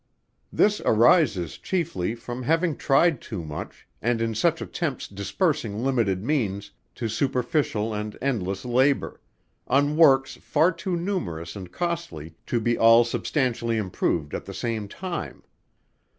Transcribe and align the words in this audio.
This 0.51 0.81
arises, 0.83 1.59
chiefly, 1.59 2.15
from 2.15 2.41
having 2.41 2.75
tried 2.75 3.21
too 3.21 3.45
much, 3.45 3.87
and 4.01 4.19
in 4.19 4.33
such 4.33 4.59
attempts 4.59 5.07
dispersing 5.07 5.83
limited 5.83 6.23
means, 6.23 6.71
to 6.95 7.07
superficial 7.07 7.93
and 7.93 8.17
endless 8.19 8.65
labor; 8.65 9.21
on 9.67 9.95
works 9.95 10.37
far 10.37 10.71
too 10.71 10.97
numerous 10.97 11.55
and 11.55 11.71
costly, 11.71 12.33
to 12.47 12.59
be 12.59 12.79
all 12.79 13.05
substantially 13.05 13.77
improved 13.77 14.33
at 14.33 14.45
the 14.45 14.55
same 14.55 14.87
time. 14.87 15.43